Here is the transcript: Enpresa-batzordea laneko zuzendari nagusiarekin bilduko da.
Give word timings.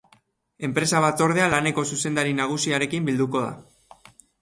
Enpresa-batzordea 0.67 1.51
laneko 1.55 1.85
zuzendari 1.91 2.35
nagusiarekin 2.43 3.09
bilduko 3.11 3.47
da. 3.49 4.05